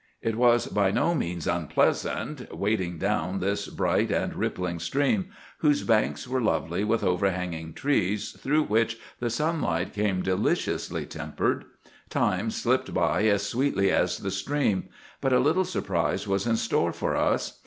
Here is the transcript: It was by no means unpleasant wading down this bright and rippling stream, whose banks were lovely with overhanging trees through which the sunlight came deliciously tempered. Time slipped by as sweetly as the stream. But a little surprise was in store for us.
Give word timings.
It 0.23 0.35
was 0.35 0.65
by 0.65 0.89
no 0.89 1.13
means 1.13 1.45
unpleasant 1.45 2.51
wading 2.57 2.97
down 2.97 3.37
this 3.39 3.67
bright 3.67 4.09
and 4.11 4.33
rippling 4.33 4.79
stream, 4.79 5.27
whose 5.59 5.83
banks 5.83 6.27
were 6.27 6.41
lovely 6.41 6.83
with 6.83 7.03
overhanging 7.03 7.73
trees 7.75 8.31
through 8.31 8.63
which 8.63 8.97
the 9.19 9.29
sunlight 9.29 9.93
came 9.93 10.23
deliciously 10.23 11.05
tempered. 11.05 11.65
Time 12.09 12.49
slipped 12.49 12.95
by 12.95 13.25
as 13.25 13.45
sweetly 13.47 13.91
as 13.91 14.17
the 14.17 14.31
stream. 14.31 14.89
But 15.21 15.33
a 15.33 15.39
little 15.39 15.65
surprise 15.65 16.27
was 16.27 16.47
in 16.47 16.55
store 16.55 16.93
for 16.93 17.15
us. 17.15 17.59